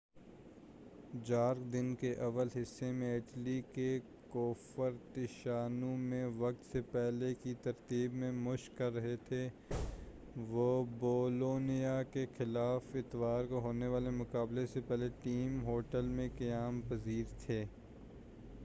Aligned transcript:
جارق 1.27 1.73
دن 1.73 1.93
کے 1.95 2.13
اول 2.15 2.47
حصے 2.55 2.91
میں 2.91 3.15
اٹلی 3.17 3.61
کے 3.73 3.99
کوفرتشیانو 4.29 5.95
میں 5.97 6.25
وقت 6.37 6.71
سے 6.71 6.81
پہلے 6.91 7.33
کی 7.43 7.53
تربیت 7.63 8.13
میں 8.13 8.31
مشق 8.31 8.77
کر 8.77 8.93
رہے 8.93 9.15
تھے 9.27 9.47
وہ 10.49 10.83
بولونیا 10.99 12.01
کے 12.03 12.25
خلاف 12.37 12.95
اتوار 12.95 13.45
کو 13.49 13.59
ہونے 13.59 13.87
والے 13.87 14.09
مقابلے 14.09 14.65
سے 14.65 14.81
پہلے 14.87 15.09
ٹیم 15.23 15.59
ہوٹل 15.65 16.05
میں 16.05 16.29
قیام 16.37 16.81
پذیر 16.89 17.37
تھے 17.45 17.63